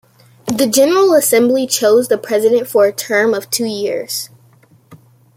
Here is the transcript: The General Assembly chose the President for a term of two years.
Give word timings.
The 0.47 0.65
General 0.65 1.13
Assembly 1.13 1.67
chose 1.67 2.07
the 2.07 2.17
President 2.17 2.67
for 2.67 2.85
a 2.87 2.91
term 2.91 3.35
of 3.35 3.51
two 3.51 3.65
years. 3.65 4.29